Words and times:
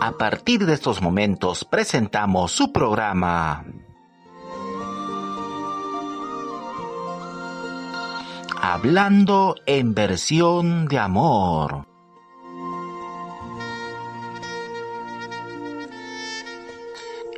A 0.00 0.12
partir 0.12 0.64
de 0.64 0.74
estos 0.74 1.02
momentos 1.02 1.64
presentamos 1.64 2.52
su 2.52 2.72
programa. 2.72 3.64
Hablando 8.60 9.56
en 9.66 9.94
versión 9.94 10.86
de 10.86 11.00
amor. 11.00 11.88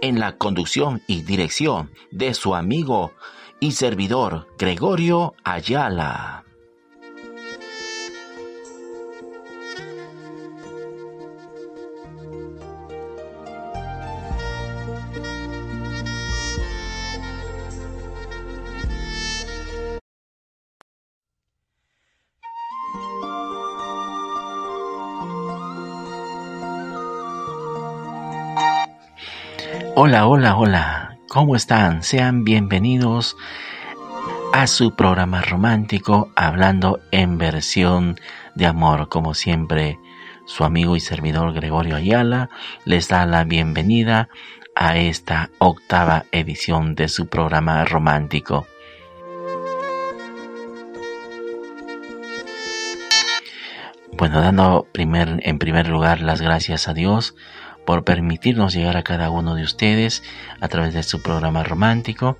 En 0.03 0.21
la 0.21 0.37
conducción 0.37 1.03
y 1.07 1.23
dirección 1.23 1.91
de 2.11 2.35
su 2.35 2.55
amigo 2.55 3.13
y 3.59 3.73
servidor 3.73 4.49
Gregorio 4.59 5.33
Ayala. 5.45 6.45
Hola, 30.03 30.27
hola, 30.27 30.57
hola. 30.57 31.19
¿Cómo 31.29 31.57
están? 31.57 32.03
Sean 32.03 32.43
bienvenidos 32.43 33.37
a 34.51 34.67
su 34.67 34.97
programa 34.97 35.43
romántico 35.43 36.33
hablando 36.37 37.01
en 37.11 37.37
versión 37.37 38.19
de 38.55 38.65
amor. 38.65 39.11
Como 39.11 39.35
siempre, 39.35 39.99
su 40.47 40.65
amigo 40.65 40.97
y 40.97 41.01
servidor 41.01 41.53
Gregorio 41.53 41.97
Ayala 41.97 42.49
les 42.87 43.09
da 43.09 43.27
la 43.27 43.45
bienvenida 43.45 44.31
a 44.75 44.97
esta 44.97 45.51
octava 45.59 46.25
edición 46.33 46.95
de 46.95 47.09
su 47.09 47.27
programa 47.27 47.85
romántico. 47.85 48.67
Bueno, 54.13 54.41
dando 54.41 54.87
primer, 54.93 55.41
en 55.43 55.59
primer 55.59 55.89
lugar 55.89 56.23
las 56.23 56.41
gracias 56.41 56.89
a 56.89 56.95
Dios 56.95 57.35
por 57.85 58.05
permitirnos 58.05 58.75
llegar 58.75 58.97
a 58.97 59.03
cada 59.03 59.31
uno 59.31 59.55
de 59.55 59.63
ustedes 59.63 60.23
a 60.61 60.69
través 60.69 60.95
de 60.95 61.03
su 61.03 61.23
programa 61.23 61.65
romántico 61.65 62.39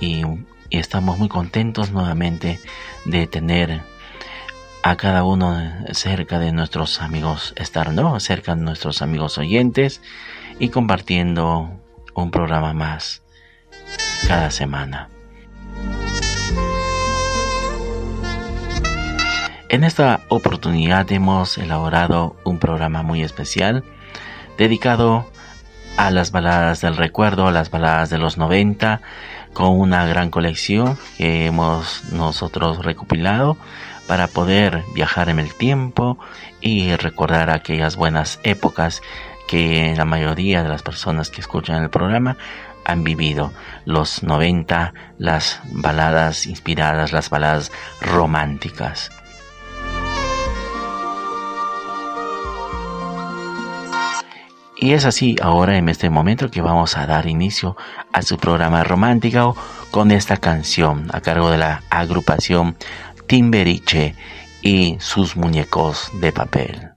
y, 0.00 0.22
estamos 0.70 1.16
muy 1.16 1.28
contentos 1.28 1.92
nuevamente 1.92 2.58
de 3.04 3.28
tener 3.28 3.82
a 4.82 4.96
cada 4.96 5.22
uno 5.22 5.56
cerca 5.92 6.40
de 6.40 6.52
nuestros 6.52 7.00
amigos, 7.00 7.54
estar 7.56 7.92
¿no? 7.92 8.18
cerca 8.18 8.56
de 8.56 8.62
nuestros 8.62 9.00
amigos 9.00 9.38
oyentes 9.38 10.02
y 10.58 10.70
compartiendo 10.70 11.70
un 12.14 12.30
programa 12.32 12.72
más 12.72 13.22
cada 14.26 14.50
semana. 14.50 15.08
En 19.68 19.82
esta 19.82 20.20
oportunidad 20.28 21.10
hemos 21.10 21.58
elaborado 21.58 22.36
un 22.44 22.58
programa 22.58 23.02
muy 23.02 23.22
especial 23.22 23.84
dedicado 24.56 25.26
a 25.96 26.10
las 26.10 26.30
baladas 26.30 26.80
del 26.80 26.96
recuerdo, 26.96 27.46
a 27.46 27.52
las 27.52 27.70
baladas 27.70 28.10
de 28.10 28.18
los 28.18 28.36
90, 28.38 29.00
con 29.52 29.78
una 29.78 30.04
gran 30.06 30.30
colección 30.30 30.98
que 31.16 31.46
hemos 31.46 32.04
nosotros 32.12 32.84
recopilado 32.84 33.56
para 34.06 34.28
poder 34.28 34.84
viajar 34.94 35.28
en 35.28 35.38
el 35.38 35.54
tiempo 35.54 36.18
y 36.60 36.94
recordar 36.96 37.50
aquellas 37.50 37.96
buenas 37.96 38.38
épocas 38.42 39.02
que 39.48 39.94
la 39.96 40.04
mayoría 40.04 40.62
de 40.62 40.68
las 40.68 40.82
personas 40.82 41.30
que 41.30 41.40
escuchan 41.40 41.82
el 41.82 41.90
programa 41.90 42.36
han 42.84 43.02
vivido 43.02 43.52
los 43.84 44.22
90, 44.22 44.94
las 45.18 45.60
baladas 45.70 46.46
inspiradas, 46.46 47.12
las 47.12 47.30
baladas 47.30 47.72
románticas. 48.00 49.10
Y 54.78 54.92
es 54.92 55.06
así 55.06 55.36
ahora 55.40 55.78
en 55.78 55.88
este 55.88 56.10
momento 56.10 56.50
que 56.50 56.60
vamos 56.60 56.98
a 56.98 57.06
dar 57.06 57.26
inicio 57.26 57.76
a 58.12 58.20
su 58.20 58.36
programa 58.36 58.84
romántico 58.84 59.56
con 59.90 60.10
esta 60.10 60.36
canción 60.36 61.08
a 61.12 61.22
cargo 61.22 61.50
de 61.50 61.56
la 61.56 61.82
agrupación 61.88 62.76
Timberiche 63.26 64.14
y 64.60 64.96
sus 65.00 65.34
muñecos 65.34 66.10
de 66.20 66.30
papel. 66.30 66.90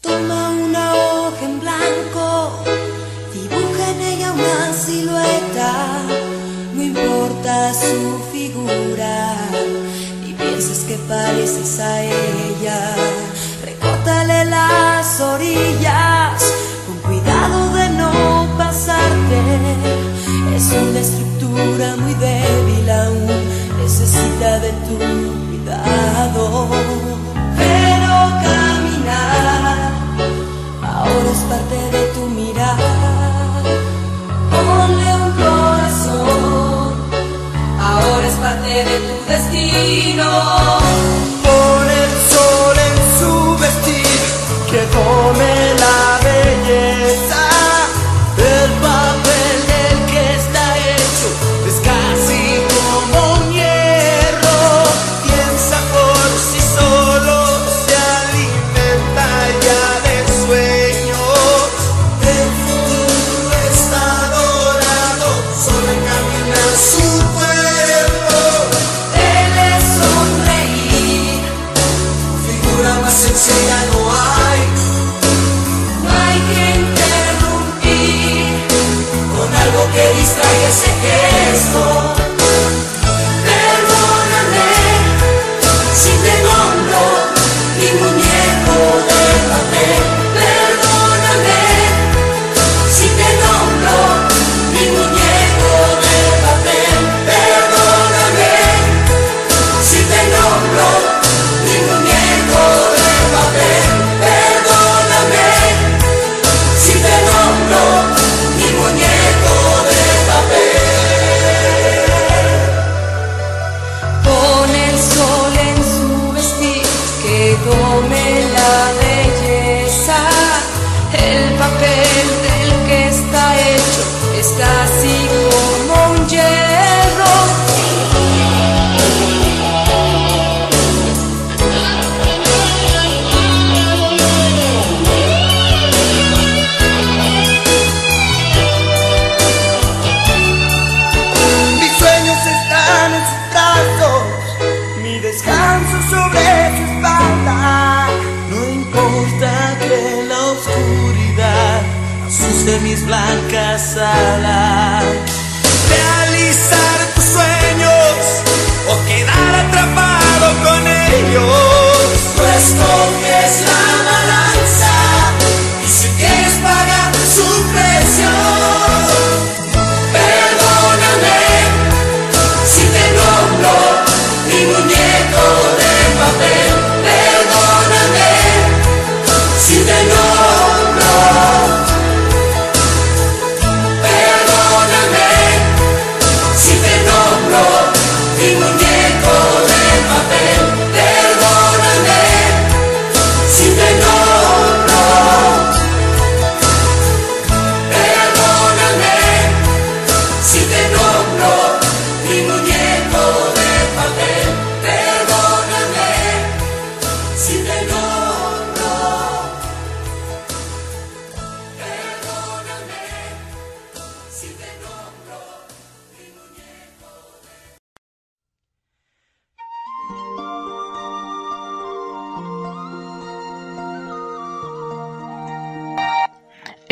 Toma 0.00 0.50
una 0.50 0.94
hoja 0.94 1.44
en 1.44 1.60
blanco, 1.60 2.64
dibuja 3.34 3.90
en 3.90 4.00
ella 4.00 4.32
una 4.32 4.72
silueta, 4.72 6.02
no 6.74 6.82
importa 6.82 7.74
su 7.74 8.18
figura 8.32 9.29
que 10.90 10.98
pareces 11.06 11.78
a 11.78 12.02
ella. 12.02 12.80
Recórtale 13.64 14.44
las 14.46 15.20
orillas, 15.20 16.42
con 16.84 16.96
cuidado 17.08 17.72
de 17.74 17.90
no 17.90 18.48
pasarte. 18.58 19.40
Es 20.56 20.66
una 20.72 20.98
estructura 20.98 21.94
muy 21.96 22.14
débil 22.14 22.90
aún, 22.90 23.28
necesita 23.80 24.58
de 24.58 24.72
tu 24.86 24.96
cuidado. 25.46 26.66
Pero 27.60 28.12
caminar, 28.48 29.92
ahora 30.82 31.30
es 31.36 31.42
parte 31.50 31.78
de 31.96 32.02
tu 32.14 32.22
mirar. 32.40 33.62
Ponle 34.50 35.08
un 35.22 35.30
corazón, 35.44 36.94
ahora 37.80 38.26
es 38.26 38.34
parte 38.34 38.72
de 38.88 38.96
tu 39.06 39.16
destino. 39.30 40.79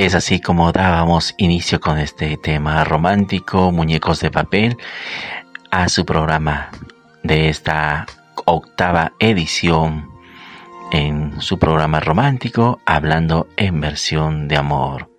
Es 0.09 0.15
así 0.15 0.41
como 0.41 0.73
dábamos 0.73 1.35
inicio 1.37 1.81
con 1.81 1.99
este 1.99 2.39
tema 2.39 2.83
romántico, 2.83 3.71
Muñecos 3.73 4.21
de 4.21 4.31
Papel, 4.31 4.79
a 5.71 5.91
su 5.91 6.07
programa 6.07 6.71
de 7.23 7.51
esta 7.51 8.07
octava 8.47 9.13
edición 9.19 10.09
en 10.93 11.43
su 11.43 11.59
programa 11.59 12.01
romántico, 12.01 12.81
hablando 12.87 13.49
en 13.59 13.83
versión 13.83 14.49
de 14.49 14.57
amor. 14.57 15.11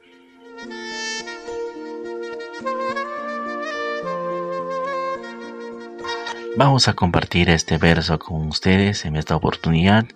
Vamos 6.58 6.88
a 6.88 6.94
compartir 6.94 7.52
este 7.52 7.78
verso 7.78 8.18
con 8.18 8.48
ustedes 8.48 9.06
en 9.06 9.18
esta 9.18 9.36
oportunidad 9.36 10.08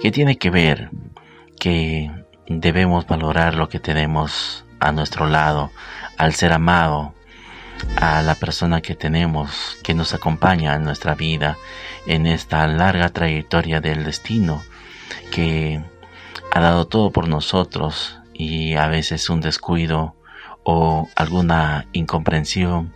que 0.00 0.12
tiene 0.12 0.38
que 0.38 0.50
ver 0.50 0.88
que 1.58 2.12
debemos 2.48 3.06
valorar 3.06 3.54
lo 3.54 3.68
que 3.68 3.78
tenemos 3.78 4.64
a 4.80 4.92
nuestro 4.92 5.26
lado, 5.26 5.70
al 6.16 6.34
ser 6.34 6.52
amado, 6.52 7.14
a 7.96 8.22
la 8.22 8.34
persona 8.34 8.80
que 8.80 8.94
tenemos, 8.94 9.78
que 9.82 9.94
nos 9.94 10.14
acompaña 10.14 10.74
en 10.74 10.84
nuestra 10.84 11.14
vida, 11.14 11.58
en 12.06 12.26
esta 12.26 12.66
larga 12.66 13.10
trayectoria 13.10 13.80
del 13.80 14.04
destino, 14.04 14.62
que 15.30 15.82
ha 16.50 16.60
dado 16.60 16.86
todo 16.86 17.10
por 17.10 17.28
nosotros 17.28 18.18
y 18.32 18.74
a 18.74 18.86
veces 18.88 19.28
un 19.30 19.40
descuido 19.40 20.14
o 20.64 21.08
alguna 21.16 21.86
incomprensión, 21.92 22.92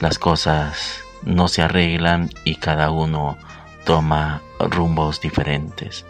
las 0.00 0.18
cosas 0.18 1.00
no 1.24 1.48
se 1.48 1.62
arreglan 1.62 2.30
y 2.44 2.56
cada 2.56 2.90
uno 2.90 3.38
toma 3.84 4.42
rumbos 4.58 5.20
diferentes. 5.20 6.04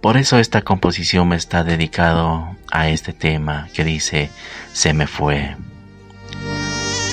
Por 0.00 0.16
eso 0.16 0.38
esta 0.38 0.62
composición 0.62 1.28
me 1.28 1.36
está 1.36 1.62
dedicado 1.62 2.56
a 2.72 2.88
este 2.88 3.12
tema 3.12 3.68
que 3.74 3.84
dice 3.84 4.30
se 4.72 4.94
me 4.94 5.06
fue. 5.06 5.56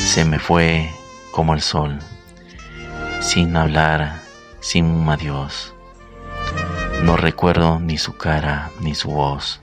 Se 0.05 0.23
me 0.23 0.39
fue 0.39 0.89
como 1.31 1.53
el 1.53 1.61
sol, 1.61 1.99
sin 3.19 3.57
hablar, 3.57 4.21
sin 4.61 4.85
un 4.85 5.09
adiós. 5.09 5.73
No 7.03 7.17
recuerdo 7.17 7.81
ni 7.81 7.97
su 7.97 8.15
cara 8.15 8.71
ni 8.79 8.95
su 8.95 9.09
voz. 9.11 9.59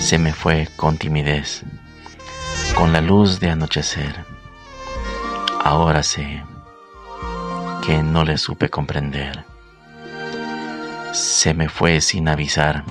Se 0.00 0.18
me 0.18 0.32
fue 0.32 0.68
con 0.74 0.98
timidez, 0.98 1.62
con 2.74 2.92
la 2.92 3.00
luz 3.00 3.38
de 3.38 3.50
anochecer. 3.50 4.24
Ahora 5.62 6.02
sé 6.02 6.42
que 7.86 8.02
no 8.02 8.24
le 8.24 8.38
supe 8.38 8.68
comprender 8.70 9.49
se 11.12 11.54
me 11.54 11.68
fue 11.68 12.00
sin 12.00 12.28
avisar. 12.28 12.84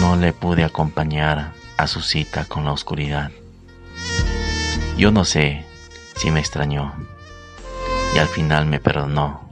No 0.00 0.16
le 0.16 0.32
pude 0.32 0.64
acompañar 0.64 1.52
a 1.76 1.86
su 1.86 2.00
cita 2.00 2.44
con 2.46 2.64
la 2.64 2.72
oscuridad. 2.72 3.30
Yo 4.96 5.10
no 5.10 5.24
sé 5.24 5.64
si 6.16 6.30
me 6.30 6.40
extrañó 6.40 6.94
y 8.14 8.18
al 8.18 8.28
final 8.28 8.66
me 8.66 8.80
perdonó. 8.80 9.48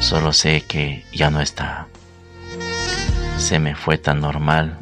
Solo 0.00 0.32
sé 0.32 0.62
que 0.62 1.04
ya 1.12 1.30
no 1.30 1.40
está. 1.40 1.86
Se 3.38 3.58
me 3.58 3.74
fue 3.74 3.98
tan 3.98 4.20
normal. 4.20 4.78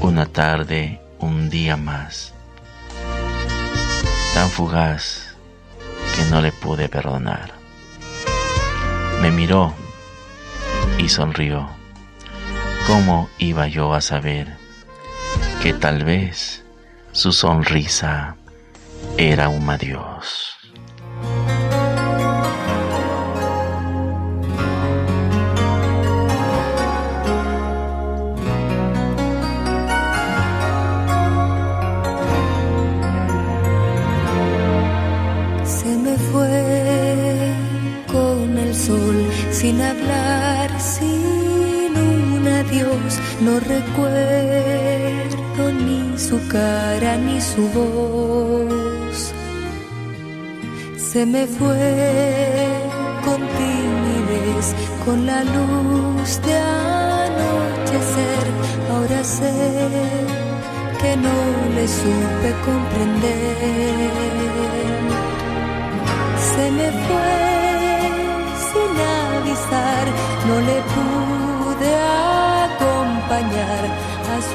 Una 0.00 0.26
tarde, 0.26 1.00
un 1.18 1.50
día 1.50 1.76
más. 1.76 2.32
Tan 4.34 4.50
fugaz 4.50 5.34
que 6.16 6.24
no 6.26 6.40
le 6.40 6.52
pude 6.52 6.88
perdonar. 6.88 7.54
Me 9.20 9.30
miró 9.30 9.74
y 11.04 11.08
sonrió. 11.10 11.68
¿Cómo 12.86 13.28
iba 13.36 13.68
yo 13.68 13.92
a 13.92 14.00
saber 14.00 14.56
que 15.62 15.74
tal 15.74 16.02
vez 16.02 16.64
su 17.12 17.32
sonrisa 17.32 18.36
era 19.18 19.50
un 19.50 19.68
adiós? 19.68 20.53
No 43.44 43.60
recuerdo 43.60 44.12
ni 45.86 46.18
su 46.18 46.36
cara 46.48 47.16
ni 47.16 47.40
su 47.40 47.62
voz. 47.68 49.32
Se 50.96 51.26
me 51.26 51.46
fue 51.46 52.80
con 53.24 53.40
timidez, 53.58 54.74
con 55.04 55.26
la 55.26 55.44
luz 55.44 56.40
de 56.46 56.54
anochecer. 56.56 58.44
Ahora 58.90 59.22
sé 59.22 59.52
que 61.00 61.16
no 61.16 61.36
le 61.76 61.86
supe 61.86 62.50
comprender 62.64 64.24
se 66.54 66.70
me 66.70 66.88
fue 67.04 67.34
sin 68.68 68.92
avisar, 69.18 70.06
no 70.48 70.56
le 70.68 70.76
pude 70.92 71.13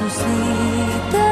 a 0.02 0.08
su 0.08 0.20
cita 0.20 1.29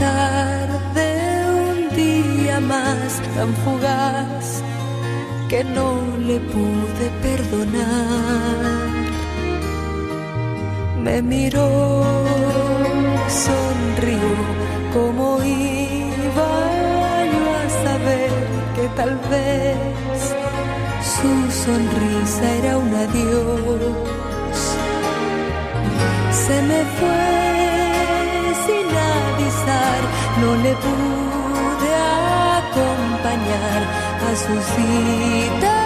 tarde, 0.00 1.08
un 1.64 1.96
día 1.96 2.60
más. 2.60 3.10
tan 3.36 3.50
fugaz 3.64 4.62
que 5.50 5.62
no 5.76 5.88
le 6.28 6.38
pude 6.54 7.06
perdonar. 7.26 8.80
Me 11.04 11.16
miró, 11.22 11.70
sonrió, 13.44 14.28
como 14.92 15.24
iba 15.42 16.52
yo 17.32 17.44
a 17.62 17.66
saber 17.84 18.32
que 18.76 18.86
tal 18.98 19.14
vez 19.32 20.20
su 21.14 21.32
sonrisa 21.64 22.46
era 22.60 22.72
un 22.84 22.92
adiós. 23.04 24.60
Se 26.44 26.56
me 26.68 26.80
fue 26.98 27.39
no 30.50 30.56
le 30.56 30.74
pude 30.74 31.94
acompañar 32.60 33.82
a 34.26 34.36
su 34.36 34.54
cita 34.72 35.79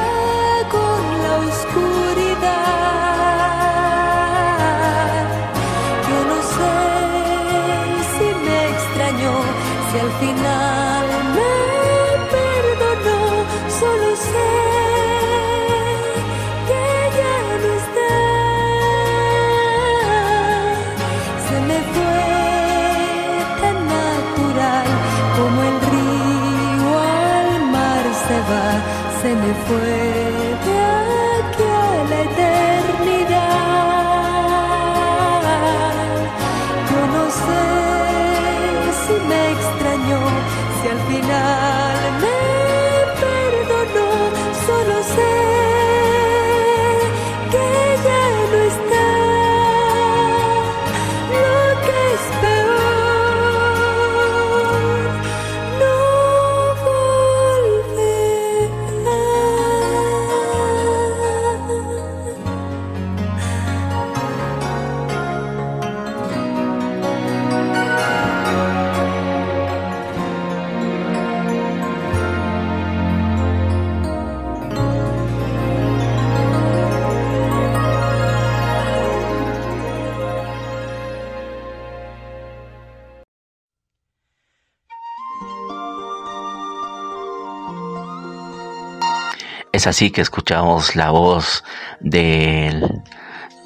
Es 89.75 89.89
así 89.89 90.13
que 90.13 90.21
escuchamos 90.21 90.95
la 90.95 91.11
voz 91.11 91.65
de 91.99 93.03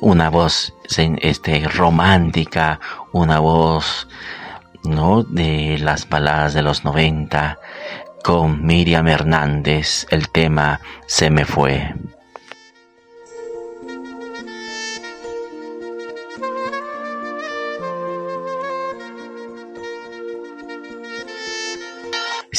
una 0.00 0.30
voz 0.30 0.72
este 0.96 1.68
romántica, 1.68 2.80
una 3.12 3.40
voz 3.40 4.08
no 4.84 5.22
de 5.22 5.76
las 5.76 6.08
baladas 6.08 6.54
de 6.54 6.62
los 6.62 6.82
90 6.82 7.58
con 8.24 8.64
Miriam 8.64 9.06
Hernández, 9.06 10.06
el 10.08 10.30
tema 10.30 10.80
Se 11.06 11.28
me 11.28 11.44
fue. 11.44 11.94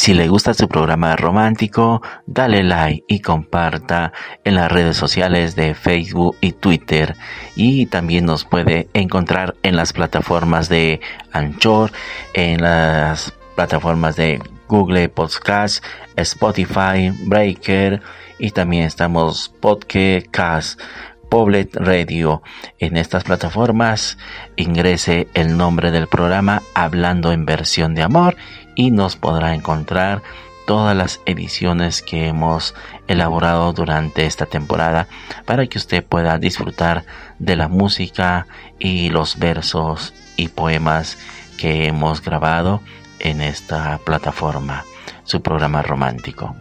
Si 0.09 0.15
le 0.15 0.27
gusta 0.27 0.55
su 0.55 0.67
programa 0.67 1.15
romántico, 1.15 2.01
dale 2.25 2.63
like 2.63 3.03
y 3.07 3.19
comparta 3.19 4.11
en 4.43 4.55
las 4.55 4.71
redes 4.71 4.97
sociales 4.97 5.55
de 5.55 5.75
Facebook 5.75 6.35
y 6.41 6.53
Twitter. 6.53 7.15
Y 7.55 7.85
también 7.85 8.25
nos 8.25 8.43
puede 8.43 8.89
encontrar 8.95 9.53
en 9.61 9.75
las 9.75 9.93
plataformas 9.93 10.67
de 10.67 10.99
Anchor, 11.31 11.91
en 12.33 12.63
las 12.63 13.31
plataformas 13.55 14.15
de 14.15 14.41
Google 14.67 15.09
Podcast, 15.09 15.85
Spotify, 16.15 17.11
Breaker 17.25 18.01
y 18.39 18.49
también 18.49 18.85
estamos 18.85 19.53
Podcast. 19.59 20.81
Poblet 21.29 21.75
Radio. 21.75 22.41
En 22.79 22.97
estas 22.97 23.23
plataformas 23.23 24.17
ingrese 24.55 25.27
el 25.35 25.57
nombre 25.57 25.91
del 25.91 26.07
programa 26.07 26.63
Hablando 26.73 27.31
en 27.31 27.45
versión 27.45 27.93
de 27.93 28.01
amor 28.01 28.35
y 28.79 28.91
nos 28.91 29.17
podrá 29.17 29.55
encontrar 29.55 30.21
todas 30.65 30.95
las 30.95 31.19
ediciones 31.25 32.01
que 32.01 32.29
hemos 32.29 32.74
elaborado 33.09 33.74
durante 33.74 34.25
esta 34.25 34.45
temporada 34.45 35.09
para 35.43 35.67
que 35.67 35.77
usted 35.77 36.01
pueda 36.01 36.38
disfrutar 36.38 37.03
de 37.39 37.57
la 37.57 37.67
música 37.67 38.48
y 38.79 39.09
los 39.09 39.38
versos 39.38 40.13
y 40.38 40.48
poemas 40.48 41.17
que 41.57 41.88
hemos 41.88 42.21
grabado 42.21 42.79
en 43.19 43.41
esta 43.41 43.98
plataforma, 44.05 44.86
su 45.25 45.41
programa 45.41 45.81
romántico. 45.81 46.55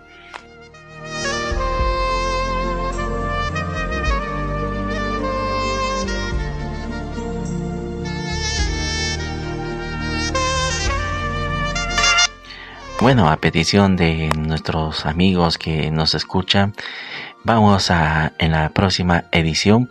Bueno, 13.01 13.31
a 13.31 13.37
petición 13.37 13.95
de 13.95 14.29
nuestros 14.37 15.07
amigos 15.07 15.57
que 15.57 15.91
nos 15.93 16.17
escuchan, 16.17 16.75
vamos 17.45 17.93
a 17.93 18.33
en 18.39 18.51
la 18.51 18.71
próxima 18.71 19.25
edición 19.31 19.89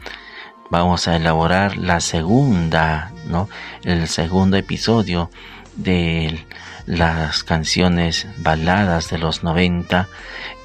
vamos 0.69 1.07
a 1.07 1.15
elaborar 1.15 1.77
la 1.77 2.01
segunda, 2.01 3.13
¿no? 3.27 3.47
El 3.83 4.09
segundo 4.09 4.57
episodio 4.57 5.29
de 5.77 6.45
las 6.85 7.43
canciones 7.43 8.27
baladas 8.39 9.09
de 9.09 9.19
los 9.19 9.41
90 9.41 10.07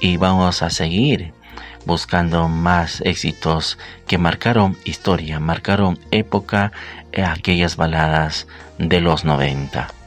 y 0.01 0.17
vamos 0.17 0.63
a 0.63 0.69
seguir 0.69 1.33
buscando 1.85 2.49
más 2.49 2.99
éxitos 3.01 3.77
que 4.05 4.17
marcaron 4.17 4.77
historia, 4.83 5.39
marcaron 5.39 5.97
época, 6.11 6.71
eh, 7.13 7.23
aquellas 7.23 7.77
baladas 7.77 8.47
de 8.77 8.99
los 8.99 9.23
90. 9.23 10.02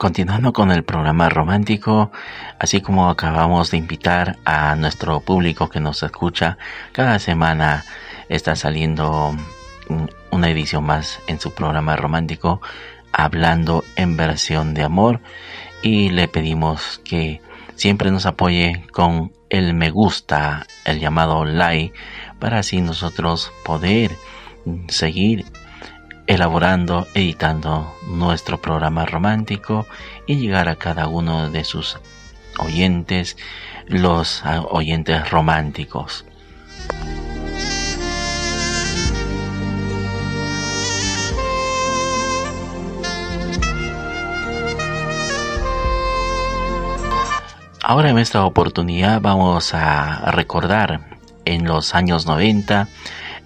Continuando 0.00 0.54
con 0.54 0.70
el 0.70 0.82
programa 0.82 1.28
romántico, 1.28 2.10
así 2.58 2.80
como 2.80 3.10
acabamos 3.10 3.70
de 3.70 3.76
invitar 3.76 4.38
a 4.46 4.74
nuestro 4.74 5.20
público 5.20 5.68
que 5.68 5.78
nos 5.78 6.02
escucha, 6.02 6.56
cada 6.92 7.18
semana 7.18 7.84
está 8.30 8.56
saliendo 8.56 9.36
una 10.30 10.48
edición 10.48 10.84
más 10.84 11.20
en 11.26 11.38
su 11.38 11.52
programa 11.52 11.96
romántico, 11.96 12.62
hablando 13.12 13.84
en 13.96 14.16
versión 14.16 14.72
de 14.72 14.84
amor, 14.84 15.20
y 15.82 16.08
le 16.08 16.28
pedimos 16.28 17.02
que 17.04 17.42
siempre 17.74 18.10
nos 18.10 18.24
apoye 18.24 18.86
con 18.92 19.34
el 19.50 19.74
me 19.74 19.90
gusta, 19.90 20.66
el 20.86 20.98
llamado 20.98 21.44
like, 21.44 21.92
para 22.38 22.60
así 22.60 22.80
nosotros 22.80 23.52
poder 23.66 24.12
seguir 24.88 25.44
elaborando, 26.30 27.08
editando 27.12 27.92
nuestro 28.06 28.62
programa 28.62 29.04
romántico 29.04 29.84
y 30.26 30.36
llegar 30.36 30.68
a 30.68 30.76
cada 30.76 31.08
uno 31.08 31.50
de 31.50 31.64
sus 31.64 31.98
oyentes, 32.60 33.36
los 33.88 34.40
ah, 34.44 34.62
oyentes 34.70 35.28
románticos. 35.28 36.24
Ahora 47.82 48.10
en 48.10 48.18
esta 48.18 48.44
oportunidad 48.44 49.20
vamos 49.20 49.74
a 49.74 50.30
recordar 50.30 51.00
en 51.44 51.64
los 51.64 51.96
años 51.96 52.24
90 52.24 52.86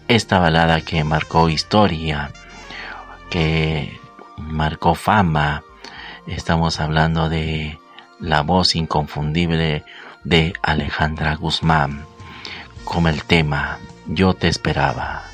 esta 0.09 0.39
balada 0.39 0.83
que 0.83 1.03
marcó 1.03 1.49
historia 1.49 2.31
que 3.35 4.01
marcó 4.39 4.95
fama. 4.95 5.65
Estamos 6.29 6.79
hablando 6.79 7.29
de 7.29 7.81
la 8.21 8.43
voz 8.43 8.77
inconfundible 8.77 9.85
de 10.23 10.53
Alejandra 10.63 11.35
Guzmán, 11.35 12.05
como 12.85 13.09
el 13.09 13.25
tema 13.25 13.81
Yo 14.07 14.35
te 14.35 14.47
esperaba. 14.47 15.34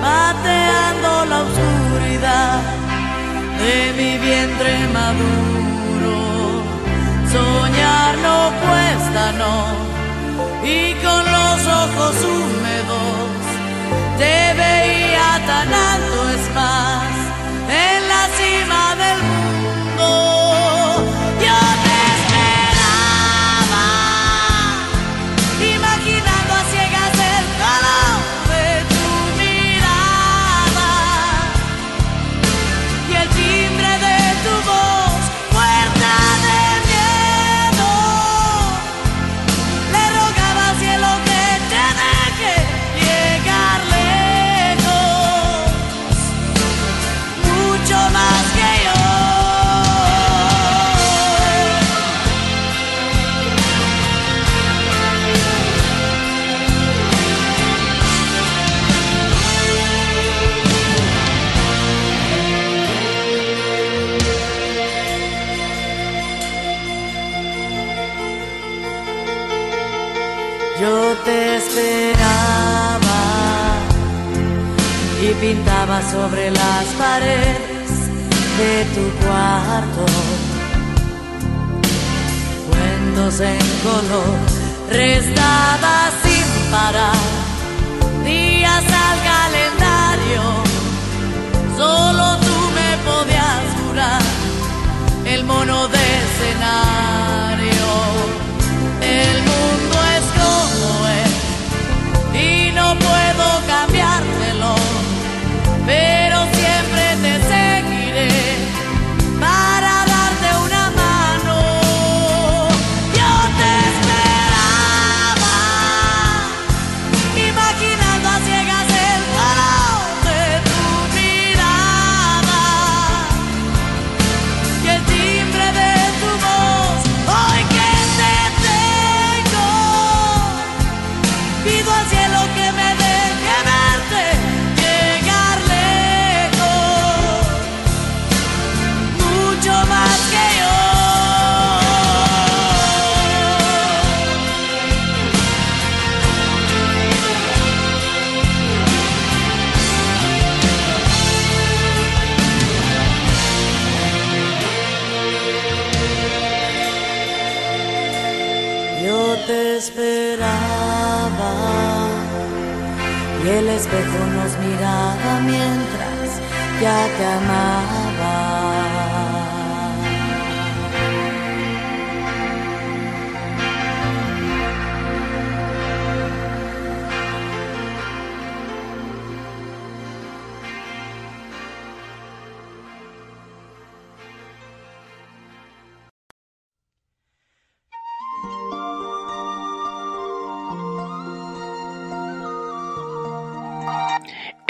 pateando 0.00 1.24
la 1.26 1.38
oscuridad 1.46 2.60
de 3.62 3.92
mi 3.98 4.18
vientre 4.18 4.72
maduro. 4.92 6.16
Soñar 7.32 8.12
no 8.26 8.38
cuesta, 8.64 9.32
no, 9.42 9.56
y 10.64 10.94
con 11.04 11.22
los 11.36 11.58
ojos 11.82 12.14
húmedos 12.24 13.38
te 14.18 14.54
veía 14.54 15.28
tan 15.46 15.68
alto, 15.72 16.28
es 16.36 16.54
más. 16.54 17.27
Sobre 76.10 76.50
las 76.50 76.84
paredes 76.98 77.90
de 78.58 78.84
tu 78.94 79.26
cuarto. 79.26 80.06
Cuentos 82.70 83.40
en 83.40 83.58
color, 83.82 84.38
restaba 84.90 86.10
sin 86.22 86.70
parar, 86.70 87.24
días 88.24 88.84
al 89.06 89.18
calendario. 89.32 90.42
Solo 91.76 92.36
tú 92.38 92.56
me 92.78 92.90
podías 93.08 93.64
curar 93.82 94.22
el 95.26 95.44
mono 95.44 95.88
de 95.88 96.04
escenario. 96.24 97.88
El 99.02 99.36
mundo 99.50 99.96
es 100.16 100.24
como 100.40 100.88
es 101.22 101.34
y 102.42 102.72
no 102.72 102.86
puedo 102.98 103.46
cambiártelo 103.66 103.87
pero 105.88 106.27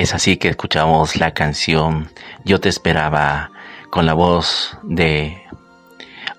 Es 0.08 0.14
así 0.14 0.38
que 0.38 0.48
escuchamos 0.48 1.16
la 1.16 1.34
canción 1.34 2.08
Yo 2.42 2.60
te 2.60 2.70
esperaba 2.70 3.50
con 3.90 4.06
la 4.06 4.14
voz 4.14 4.78
de 4.82 5.42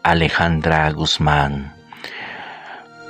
Alejandra 0.01 0.89
Guzmán, 0.89 1.75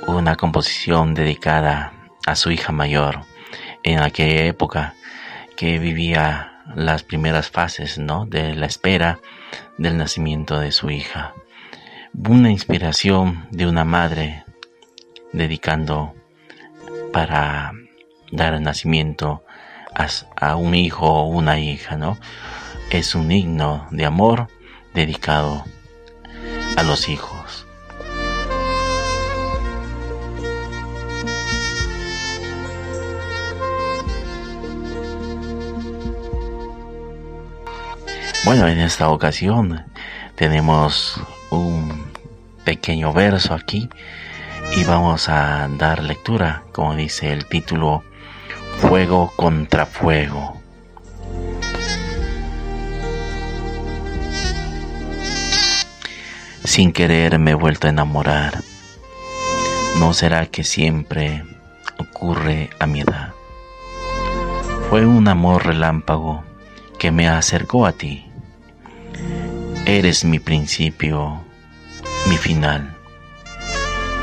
una 0.06 0.36
composición 0.36 1.14
dedicada 1.14 1.94
a 2.26 2.36
su 2.36 2.50
hija 2.50 2.72
mayor 2.72 3.20
en 3.84 4.00
aquella 4.00 4.44
época 4.44 4.92
que 5.56 5.78
vivía 5.78 6.60
las 6.74 7.04
primeras 7.04 7.48
fases 7.48 7.96
¿no? 7.96 8.26
de 8.26 8.54
la 8.54 8.66
espera 8.66 9.18
del 9.78 9.96
nacimiento 9.96 10.60
de 10.60 10.72
su 10.72 10.90
hija. 10.90 11.32
Una 12.12 12.50
inspiración 12.50 13.48
de 13.50 13.66
una 13.66 13.86
madre 13.86 14.44
dedicando 15.32 16.14
para 17.14 17.72
dar 18.30 18.60
nacimiento 18.60 19.42
a, 20.36 20.56
un 20.56 20.74
hijo 20.74 21.06
o 21.06 21.26
una 21.26 21.58
hija, 21.58 21.96
¿no? 21.96 22.18
Es 22.90 23.14
un 23.14 23.30
himno 23.30 23.86
de 23.90 24.06
amor 24.06 24.48
dedicado 24.94 25.64
a 26.76 26.82
los 26.82 27.08
hijos. 27.08 27.66
Bueno, 38.44 38.66
en 38.68 38.80
esta 38.80 39.10
ocasión 39.10 39.84
tenemos 40.34 41.20
un 41.50 42.10
pequeño 42.64 43.12
verso 43.12 43.54
aquí 43.54 43.88
y 44.74 44.84
vamos 44.84 45.28
a 45.28 45.68
dar 45.68 46.02
lectura, 46.02 46.62
como 46.72 46.96
dice 46.96 47.32
el 47.32 47.46
título, 47.46 48.02
Fuego 48.80 49.32
contra 49.36 49.86
Fuego. 49.86 50.60
Sin 56.64 56.92
querer 56.92 57.38
me 57.38 57.52
he 57.52 57.54
vuelto 57.54 57.86
a 57.86 57.90
enamorar. 57.90 58.62
¿No 59.98 60.12
será 60.12 60.46
que 60.46 60.64
siempre 60.64 61.44
ocurre 61.98 62.70
a 62.78 62.86
mi 62.86 63.02
edad? 63.02 63.34
Fue 64.88 65.06
un 65.06 65.28
amor 65.28 65.66
relámpago 65.66 66.42
que 66.98 67.12
me 67.12 67.28
acercó 67.28 67.86
a 67.86 67.92
ti. 67.92 68.26
Eres 69.86 70.24
mi 70.24 70.38
principio, 70.38 71.42
mi 72.28 72.38
final, 72.38 72.96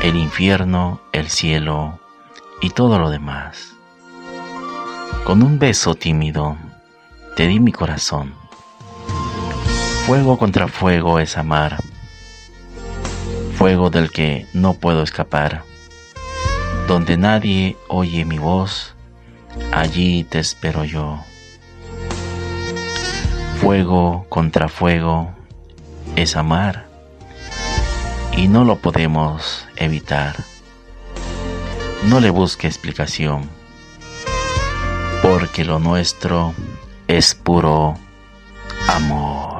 el 0.02 0.16
infierno, 0.16 1.00
el 1.12 1.30
cielo 1.30 2.00
y 2.60 2.70
todo 2.70 2.98
lo 2.98 3.08
demás. 3.08 3.77
Con 5.28 5.44
un 5.44 5.60
beso 5.60 5.94
tímido 5.94 6.56
te 7.36 7.46
di 7.46 7.60
mi 7.60 7.70
corazón. 7.70 8.34
Fuego 10.06 10.38
contra 10.38 10.66
fuego 10.66 11.20
es 11.20 11.38
amar 11.38 11.78
fuego 13.58 13.90
del 13.90 14.12
que 14.12 14.46
no 14.52 14.74
puedo 14.74 15.02
escapar. 15.02 15.64
Donde 16.86 17.16
nadie 17.16 17.76
oye 17.88 18.24
mi 18.24 18.38
voz, 18.38 18.94
allí 19.72 20.22
te 20.22 20.38
espero 20.38 20.84
yo. 20.84 21.18
Fuego 23.60 24.26
contra 24.28 24.68
fuego 24.68 25.32
es 26.14 26.36
amar 26.36 26.86
y 28.36 28.46
no 28.46 28.64
lo 28.64 28.76
podemos 28.76 29.66
evitar. 29.74 30.36
No 32.04 32.20
le 32.20 32.30
busque 32.30 32.68
explicación, 32.68 33.50
porque 35.38 35.64
lo 35.64 35.78
nuestro 35.78 36.52
es 37.06 37.32
puro 37.36 37.96
amor. 38.88 39.57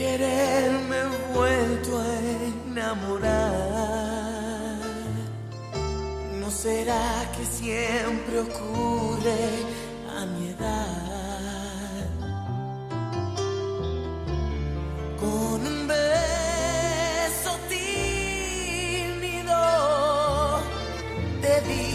querer 0.00 0.70
vuelto 1.34 1.90
a 1.98 2.10
enamorar. 2.70 3.40
¿No 6.40 6.48
será 6.50 7.06
que 7.34 7.44
siempre 7.44 8.34
ocurre 8.48 9.44
a 10.18 10.20
mi 10.32 10.48
edad? 10.54 12.06
Con 15.20 15.58
un 15.72 15.78
beso 15.94 17.52
tímido 17.68 19.58
te 21.42 21.54
di 21.68 21.88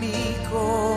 mi 0.00 0.18
corazón. 0.50 0.93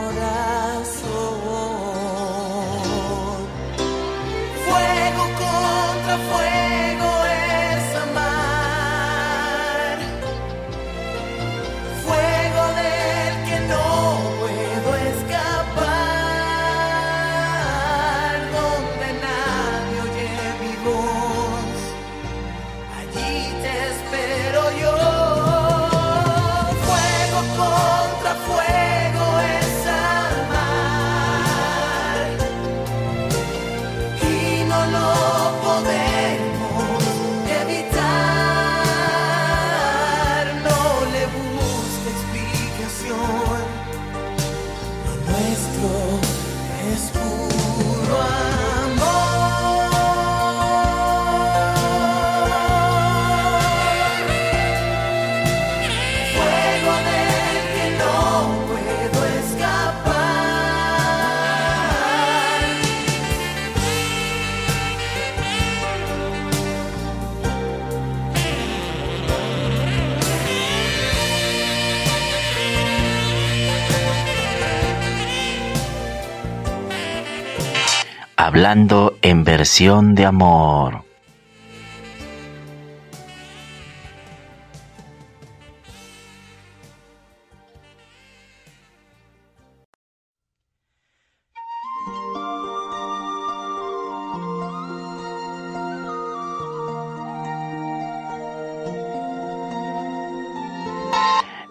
Hablando 78.57 79.19
en 79.21 79.43
versión 79.43 80.15
de 80.15 80.25
amor. 80.25 81.03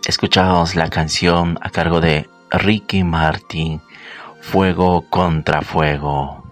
Escuchamos 0.07 0.77
la 0.77 0.88
canción 0.88 1.59
a 1.61 1.70
cargo 1.70 2.01
de 2.01 2.31
Ricky 2.53 3.03
Martin, 3.03 3.83
Fuego 4.40 5.05
contra 5.11 5.62
Fuego. 5.62 6.46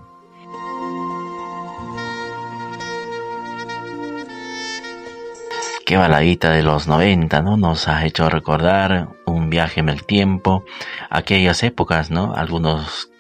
Qué 5.87 5.99
baladita 5.99 6.51
de 6.51 6.63
los 6.63 6.87
90, 6.89 7.43
¿no? 7.43 7.59
Nos 7.59 7.89
ha 7.89 8.07
hecho 8.07 8.31
recordar 8.31 9.09
un 9.27 9.51
viaje 9.51 9.81
en 9.81 9.91
el 9.91 10.05
tiempo, 10.05 10.65
aquellas 11.11 11.63
épocas, 11.63 12.11
¿no? 12.11 12.35
Algunos 12.35 13.11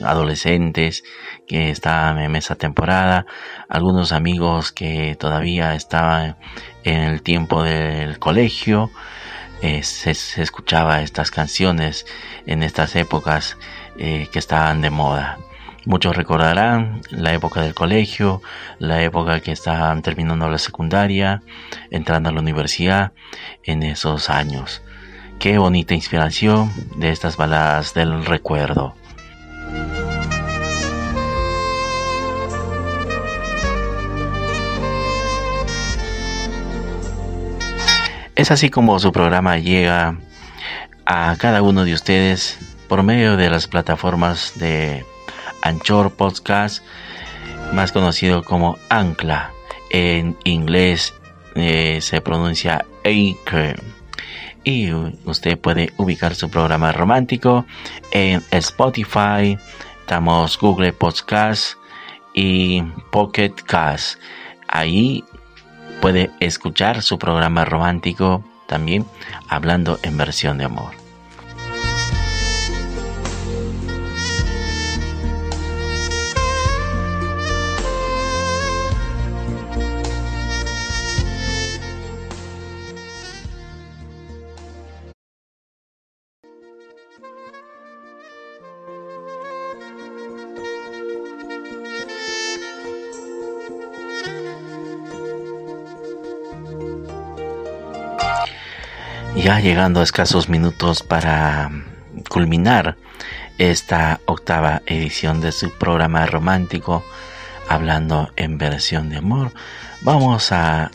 adolescentes 0.00 1.04
que 1.46 1.68
estaban 1.68 2.18
en 2.18 2.34
esa 2.34 2.54
temporada, 2.54 3.26
algunos 3.68 4.12
amigos 4.12 4.72
que 4.72 5.16
todavía 5.20 5.74
estaban 5.74 6.38
en 6.84 7.00
el 7.02 7.20
tiempo 7.20 7.62
del 7.62 8.18
colegio, 8.18 8.90
eh, 9.60 9.82
se, 9.82 10.12
escuchaba 10.12 11.02
estas 11.02 11.30
canciones 11.30 12.06
en 12.46 12.62
estas 12.62 12.96
épocas 12.96 13.58
eh, 13.98 14.28
que 14.32 14.38
estaban 14.38 14.80
de 14.80 14.88
moda. 14.88 15.38
Muchos 15.86 16.16
recordarán 16.16 17.02
la 17.10 17.34
época 17.34 17.60
del 17.60 17.74
colegio, 17.74 18.40
la 18.78 19.02
época 19.02 19.40
que 19.40 19.52
estaban 19.52 20.00
terminando 20.00 20.48
la 20.48 20.56
secundaria, 20.56 21.42
entrando 21.90 22.30
a 22.30 22.32
la 22.32 22.40
universidad 22.40 23.12
en 23.62 23.82
esos 23.82 24.30
años. 24.30 24.82
Qué 25.38 25.58
bonita 25.58 25.92
inspiración 25.92 26.72
de 26.96 27.10
estas 27.10 27.36
baladas 27.36 27.92
del 27.92 28.24
recuerdo. 28.24 28.94
Es 38.36 38.50
así 38.50 38.70
como 38.70 38.98
su 38.98 39.12
programa 39.12 39.58
llega 39.58 40.16
a 41.04 41.36
cada 41.38 41.60
uno 41.60 41.84
de 41.84 41.92
ustedes 41.92 42.58
por 42.88 43.02
medio 43.02 43.36
de 43.36 43.50
las 43.50 43.68
plataformas 43.68 44.52
de 44.56 45.04
Anchor 45.64 46.12
Podcast, 46.12 46.84
más 47.72 47.90
conocido 47.90 48.44
como 48.44 48.78
Ancla. 48.88 49.50
En 49.90 50.36
inglés 50.44 51.14
eh, 51.56 51.98
se 52.00 52.20
pronuncia 52.20 52.84
Anchor. 53.04 53.82
Y 54.62 54.92
usted 54.92 55.58
puede 55.58 55.92
ubicar 55.96 56.34
su 56.34 56.48
programa 56.48 56.92
romántico 56.92 57.66
en 58.12 58.42
Spotify, 58.50 59.58
estamos 60.00 60.58
Google 60.58 60.92
Podcast 60.92 61.74
y 62.32 62.82
Pocket 63.10 63.54
Cast. 63.66 64.18
Ahí 64.68 65.24
puede 66.00 66.30
escuchar 66.40 67.02
su 67.02 67.18
programa 67.18 67.64
romántico 67.64 68.42
también 68.66 69.04
hablando 69.48 69.98
en 70.02 70.16
versión 70.16 70.58
de 70.58 70.64
amor. 70.64 71.03
Ya 99.44 99.60
llegando 99.60 100.00
a 100.00 100.04
escasos 100.04 100.48
minutos 100.48 101.02
para 101.02 101.70
culminar 102.30 102.96
esta 103.58 104.18
octava 104.24 104.80
edición 104.86 105.42
de 105.42 105.52
su 105.52 105.70
programa 105.70 106.24
romántico 106.24 107.04
hablando 107.68 108.30
en 108.36 108.56
versión 108.56 109.10
de 109.10 109.18
amor 109.18 109.52
vamos 110.00 110.50
a 110.50 110.90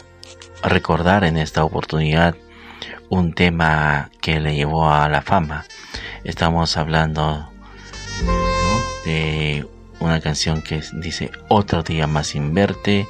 recordar 0.63 1.25
en 1.25 1.37
esta 1.37 1.63
oportunidad 1.63 2.35
un 3.09 3.33
tema 3.33 4.09
que 4.19 4.39
le 4.39 4.55
llevó 4.55 4.89
a 4.91 5.07
la 5.09 5.21
fama. 5.21 5.65
Estamos 6.23 6.75
hablando 6.75 7.51
de 9.05 9.67
una 9.99 10.21
canción 10.21 10.63
que 10.63 10.81
dice 10.93 11.29
otro 11.49 11.83
día 11.83 12.07
más 12.07 12.29
sin 12.29 12.55
verte 12.55 13.07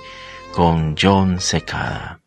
con 0.54 0.98
John 1.02 1.40
Secada 1.40 2.19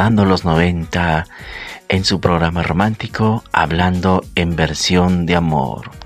recordando 0.00 0.24
los 0.24 0.46
90 0.46 1.26
en 1.90 2.04
su 2.06 2.20
programa 2.20 2.62
romántico 2.62 3.44
Hablando 3.52 4.24
en 4.34 4.56
versión 4.56 5.26
de 5.26 5.36
amor. 5.36 5.99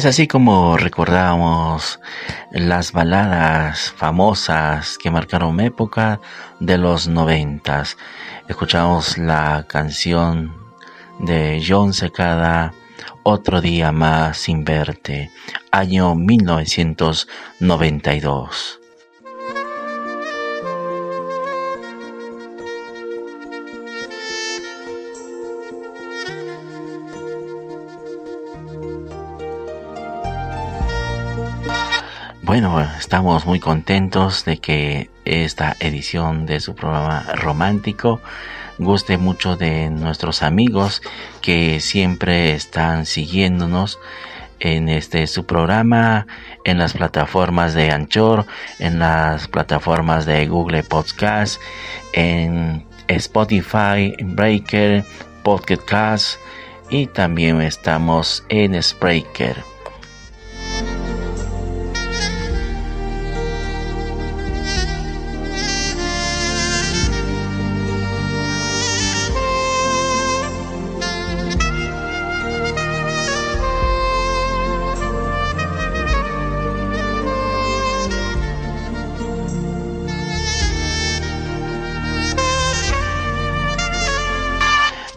Es 0.00 0.06
así 0.06 0.26
como 0.26 0.78
recordamos 0.78 2.00
las 2.52 2.92
baladas 2.92 3.92
famosas 3.92 4.96
que 4.96 5.10
marcaron 5.10 5.60
época 5.60 6.22
de 6.58 6.78
los 6.78 7.06
noventas. 7.06 7.98
Escuchamos 8.48 9.18
la 9.18 9.66
canción 9.68 10.56
de 11.18 11.62
John 11.68 11.92
Secada, 11.92 12.72
Otro 13.24 13.60
día 13.60 13.92
más 13.92 14.38
sin 14.38 14.64
verte, 14.64 15.30
año 15.70 16.14
1992. 16.14 18.79
Bueno, 32.50 32.84
estamos 32.98 33.46
muy 33.46 33.60
contentos 33.60 34.44
de 34.44 34.58
que 34.58 35.08
esta 35.24 35.76
edición 35.78 36.46
de 36.46 36.58
su 36.58 36.74
programa 36.74 37.24
romántico 37.36 38.20
guste 38.76 39.18
mucho 39.18 39.54
de 39.54 39.88
nuestros 39.88 40.42
amigos 40.42 41.00
que 41.42 41.78
siempre 41.78 42.52
están 42.54 43.06
siguiéndonos 43.06 44.00
en 44.58 44.88
este 44.88 45.28
su 45.28 45.46
programa, 45.46 46.26
en 46.64 46.78
las 46.78 46.94
plataformas 46.94 47.72
de 47.74 47.92
Anchor, 47.92 48.46
en 48.80 48.98
las 48.98 49.46
plataformas 49.46 50.26
de 50.26 50.48
Google 50.48 50.82
Podcast, 50.82 51.60
en 52.14 52.84
Spotify, 53.06 54.12
Breaker, 54.24 55.04
Podcast 55.44 56.34
y 56.90 57.06
también 57.06 57.60
estamos 57.60 58.42
en 58.48 58.82
Spreaker. 58.82 59.69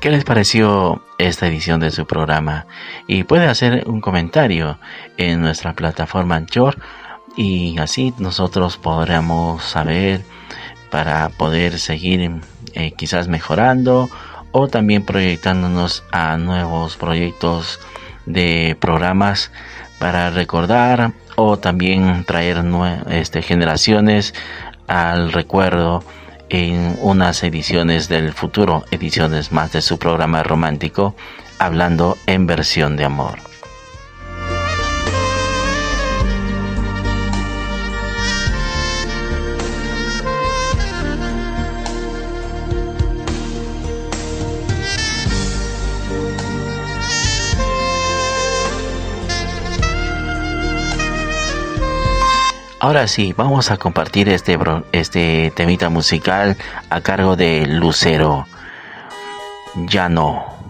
¿Qué 0.03 0.11
les 0.11 0.25
pareció 0.25 1.01
esta 1.17 1.47
edición 1.47 1.79
de 1.79 1.89
su 1.89 2.05
programa? 2.05 2.65
Y 3.07 3.23
puede 3.23 3.47
hacer 3.47 3.85
un 3.87 4.01
comentario 4.01 4.77
en 5.15 5.39
nuestra 5.39 5.75
plataforma 5.75 6.35
Anchor 6.35 6.77
y 7.37 7.77
así 7.79 8.13
nosotros 8.17 8.75
podremos 8.75 9.63
saber 9.63 10.19
para 10.91 11.29
poder 11.29 11.79
seguir 11.79 12.41
eh, 12.73 12.91
quizás 12.97 13.29
mejorando 13.29 14.09
o 14.51 14.67
también 14.67 15.05
proyectándonos 15.05 16.03
a 16.11 16.35
nuevos 16.35 16.97
proyectos 16.97 17.79
de 18.25 18.75
programas 18.81 19.51
para 19.99 20.31
recordar 20.31 21.13
o 21.37 21.59
también 21.59 22.25
traer 22.25 22.61
este, 23.09 23.41
generaciones 23.41 24.33
al 24.85 25.31
recuerdo 25.31 26.03
en 26.49 26.97
unas 27.01 27.43
ediciones 27.43 28.09
del 28.09 28.33
futuro, 28.33 28.85
ediciones 28.91 29.51
más 29.51 29.71
de 29.71 29.81
su 29.81 29.97
programa 29.97 30.43
romántico, 30.43 31.15
hablando 31.59 32.17
en 32.27 32.47
versión 32.47 32.95
de 32.95 33.05
amor. 33.05 33.52
Ahora 52.83 53.07
sí, 53.07 53.33
vamos 53.37 53.71
a 53.71 53.77
compartir 53.77 54.27
este, 54.27 54.59
este 54.91 55.53
temita 55.55 55.87
musical 55.87 56.57
a 56.89 56.99
cargo 56.99 57.37
de 57.37 57.65
Lucero. 57.65 58.45
Ya 59.87 60.09
no. 60.09 60.62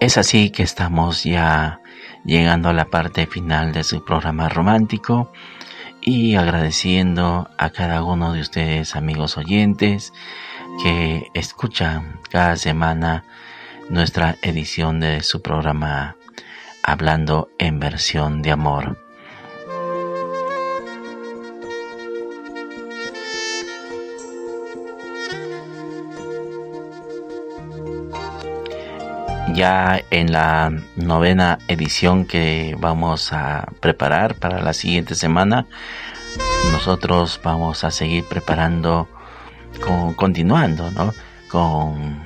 Es 0.00 0.16
así 0.16 0.48
que 0.48 0.62
estamos 0.62 1.24
ya 1.24 1.82
llegando 2.24 2.70
a 2.70 2.72
la 2.72 2.86
parte 2.86 3.26
final 3.26 3.72
de 3.74 3.84
su 3.84 4.02
programa 4.02 4.48
romántico 4.48 5.30
y 6.00 6.36
agradeciendo 6.36 7.50
a 7.58 7.68
cada 7.68 8.02
uno 8.02 8.32
de 8.32 8.40
ustedes 8.40 8.96
amigos 8.96 9.36
oyentes 9.36 10.14
que 10.82 11.26
escuchan 11.34 12.18
cada 12.30 12.56
semana 12.56 13.24
nuestra 13.90 14.36
edición 14.40 15.00
de 15.00 15.22
su 15.22 15.42
programa 15.42 16.16
Hablando 16.82 17.50
en 17.58 17.78
versión 17.78 18.40
de 18.40 18.52
amor. 18.52 19.09
Ya 29.54 30.02
en 30.10 30.32
la 30.32 30.72
novena 30.96 31.58
edición 31.68 32.24
que 32.24 32.76
vamos 32.78 33.32
a 33.32 33.66
preparar 33.80 34.34
para 34.34 34.60
la 34.60 34.72
siguiente 34.72 35.14
semana, 35.14 35.66
nosotros 36.72 37.40
vamos 37.42 37.84
a 37.84 37.90
seguir 37.90 38.24
preparando, 38.24 39.08
con, 39.84 40.14
continuando, 40.14 40.90
¿no? 40.90 41.12
Con 41.50 42.22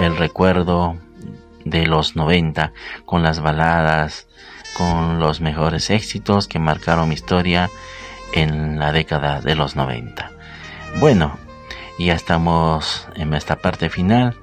el 0.00 0.16
recuerdo 0.16 0.96
de 1.64 1.86
los 1.86 2.16
90, 2.16 2.72
con 3.04 3.22
las 3.22 3.40
baladas, 3.40 4.26
con 4.76 5.18
los 5.18 5.40
mejores 5.40 5.90
éxitos 5.90 6.48
que 6.48 6.58
marcaron 6.58 7.08
mi 7.08 7.14
historia 7.14 7.70
en 8.32 8.78
la 8.78 8.92
década 8.92 9.40
de 9.40 9.54
los 9.54 9.76
90. 9.76 10.30
Bueno, 10.98 11.38
ya 11.98 12.14
estamos 12.14 13.08
en 13.14 13.34
esta 13.34 13.56
parte 13.56 13.88
final 13.88 14.36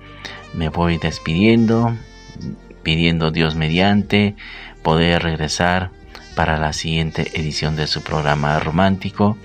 me 0.54 0.70
voy 0.70 0.98
despidiendo, 0.98 1.96
pidiendo 2.84 3.32
Dios 3.32 3.56
mediante 3.56 4.36
poder 4.84 5.24
regresar 5.24 5.92
para 6.36 6.58
la 6.58 6.74
siguiente 6.74 7.32
edición 7.40 7.76
de 7.76 7.88
su 7.88 8.02
programa 8.02 8.60
romántico. 8.60 9.38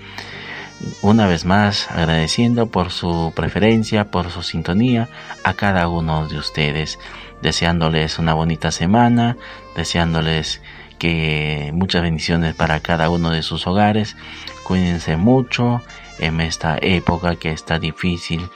Una 1.01 1.27
vez 1.27 1.45
más 1.45 1.89
agradeciendo 1.89 2.67
por 2.67 2.91
su 2.91 3.33
preferencia, 3.35 4.11
por 4.11 4.29
su 4.31 4.43
sintonía 4.43 5.09
a 5.43 5.53
cada 5.53 5.87
uno 5.87 6.27
de 6.27 6.37
ustedes, 6.37 6.99
deseándoles 7.41 8.19
una 8.19 8.33
bonita 8.33 8.71
semana, 8.71 9.37
deseándoles 9.75 10.61
que 10.99 11.71
muchas 11.73 12.01
bendiciones 12.01 12.55
para 12.55 12.79
cada 12.79 13.09
uno 13.09 13.31
de 13.31 13.43
sus 13.43 13.67
hogares. 13.67 14.15
Cuídense 14.63 15.17
mucho 15.17 15.81
en 16.19 16.41
esta 16.41 16.77
época 16.81 17.35
que 17.35 17.51
está 17.51 17.79
difícil 17.79 18.49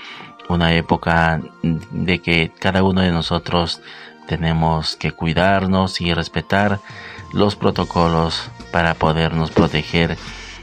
una 0.51 0.73
época 0.73 1.41
de 1.63 2.19
que 2.19 2.51
cada 2.59 2.83
uno 2.83 3.01
de 3.01 3.11
nosotros 3.11 3.81
tenemos 4.27 4.95
que 4.95 5.11
cuidarnos 5.11 6.01
y 6.01 6.13
respetar 6.13 6.79
los 7.33 7.55
protocolos 7.55 8.49
para 8.71 8.93
podernos 8.93 9.51
proteger 9.51 10.17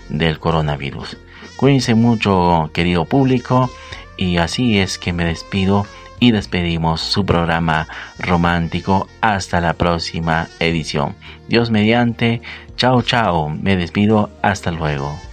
del 0.09 0.39
coronavirus. 0.39 1.17
Cuídense 1.57 1.95
mucho, 1.95 2.71
querido 2.73 3.05
público, 3.05 3.71
y 4.17 4.39
así 4.39 4.79
es 4.79 4.99
que 4.99 5.13
me 5.13 5.25
despido 5.25 5.87
y 6.21 6.33
despedimos 6.33 7.01
su 7.01 7.25
programa 7.25 7.89
romántico 8.19 9.09
hasta 9.21 9.61
la 9.61 9.75
próxima 9.75 10.49
edición. 10.61 11.15
Dios 11.49 11.71
mediante, 11.71 12.43
chao 12.77 13.03
chao, 13.03 13.49
me 13.49 13.77
despido, 13.77 14.31
hasta 14.43 14.71
luego. 14.71 15.28